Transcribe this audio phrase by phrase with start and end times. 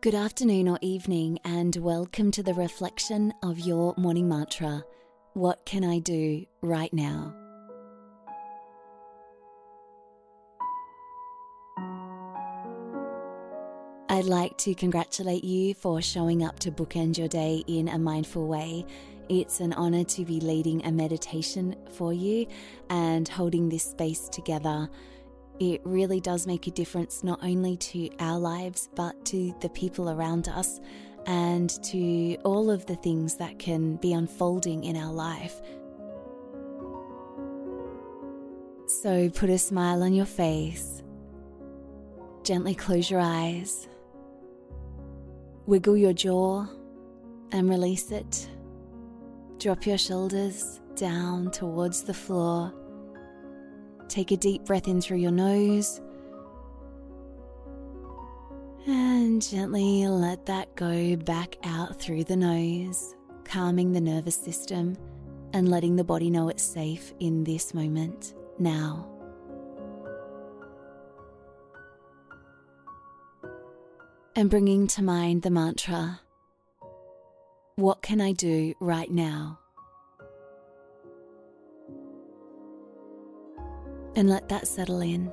[0.00, 4.84] Good afternoon or evening, and welcome to the reflection of your morning mantra.
[5.32, 7.34] What can I do right now?
[14.08, 18.46] I'd like to congratulate you for showing up to bookend your day in a mindful
[18.46, 18.86] way.
[19.28, 22.46] It's an honor to be leading a meditation for you
[22.88, 24.88] and holding this space together
[25.60, 30.10] it really does make a difference not only to our lives, but to the people
[30.10, 30.80] around us
[31.26, 35.60] and to all of the things that can be unfolding in our life.
[38.86, 41.02] So put a smile on your face,
[42.44, 43.88] gently close your eyes,
[45.66, 46.66] wiggle your jaw
[47.52, 48.48] and release it.
[49.58, 52.72] Drop your shoulders down towards the floor
[54.08, 56.00] Take a deep breath in through your nose.
[58.86, 64.96] And gently let that go back out through the nose, calming the nervous system
[65.52, 69.06] and letting the body know it's safe in this moment, now.
[74.36, 76.20] And bringing to mind the mantra
[77.76, 79.58] What can I do right now?
[84.18, 85.32] And let that settle in.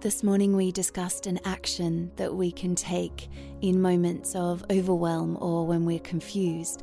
[0.00, 3.28] This morning, we discussed an action that we can take
[3.60, 6.82] in moments of overwhelm or when we're confused,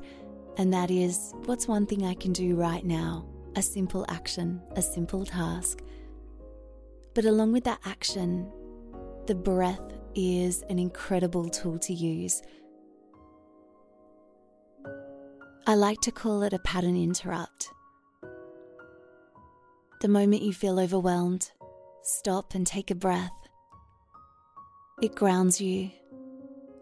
[0.55, 3.25] and that is what's one thing I can do right now?
[3.57, 5.81] A simple action, a simple task.
[7.13, 8.49] But along with that action,
[9.27, 9.81] the breath
[10.15, 12.41] is an incredible tool to use
[15.65, 17.69] I like to call it a pattern interrupt.
[20.01, 21.51] The moment you feel overwhelmed,
[22.01, 23.31] stop and take a breath.
[25.01, 25.89] It grounds you,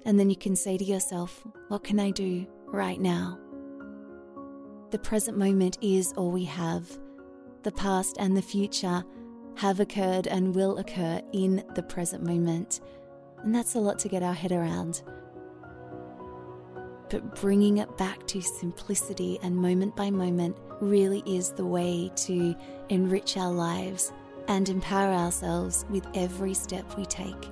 [0.03, 3.38] and then you can say to yourself, What can I do right now?
[4.90, 6.90] The present moment is all we have.
[7.62, 9.03] The past and the future
[9.58, 12.81] have occurred and will occur in the present moment.
[13.44, 15.03] And that's a lot to get our head around
[17.12, 22.56] but bringing it back to simplicity and moment by moment really is the way to
[22.88, 24.14] enrich our lives
[24.48, 27.46] and empower ourselves with every step we take.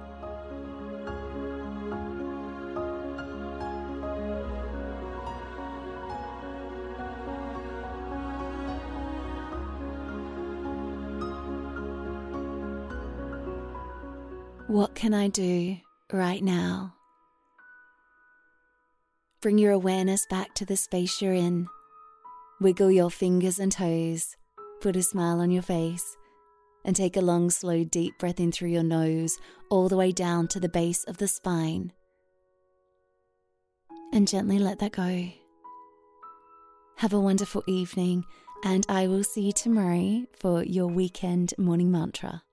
[14.68, 15.78] What can I do
[16.14, 16.99] right now?
[19.41, 21.69] Bring your awareness back to the space you're in.
[22.59, 24.35] Wiggle your fingers and toes,
[24.81, 26.17] put a smile on your face,
[26.83, 29.38] and take a long, slow, deep breath in through your nose,
[29.69, 31.94] all the way down to the base of the spine.
[34.11, 35.29] And gently let that go.
[36.97, 38.25] Have a wonderful evening,
[38.66, 42.44] and I will see you tomorrow for your weekend morning mantra.